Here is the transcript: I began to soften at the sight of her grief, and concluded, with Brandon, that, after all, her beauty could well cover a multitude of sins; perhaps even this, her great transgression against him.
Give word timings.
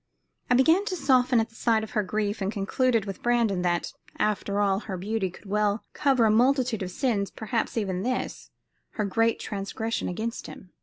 I 0.49 0.55
began 0.55 0.83
to 0.85 0.95
soften 0.95 1.39
at 1.39 1.49
the 1.49 1.55
sight 1.55 1.83
of 1.83 1.91
her 1.91 2.01
grief, 2.01 2.41
and 2.41 2.51
concluded, 2.51 3.05
with 3.05 3.21
Brandon, 3.21 3.61
that, 3.61 3.93
after 4.17 4.59
all, 4.59 4.79
her 4.79 4.97
beauty 4.97 5.29
could 5.29 5.45
well 5.45 5.83
cover 5.93 6.25
a 6.25 6.31
multitude 6.31 6.81
of 6.81 6.89
sins; 6.89 7.29
perhaps 7.29 7.77
even 7.77 8.01
this, 8.01 8.49
her 8.93 9.05
great 9.05 9.37
transgression 9.39 10.07
against 10.07 10.47
him. 10.47 10.71